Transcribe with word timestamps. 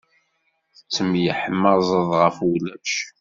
Tettemyeḥmaẓeḍ 0.75 2.09
ɣef 2.21 2.37
ulac. 2.49 2.91